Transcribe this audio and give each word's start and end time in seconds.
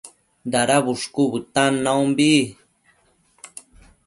Dada 0.51 0.77
bushcu 0.85 1.23
bëtan 1.33 1.73
naumbi 1.83 2.31